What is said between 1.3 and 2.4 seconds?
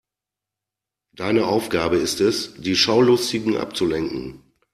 Aufgabe ist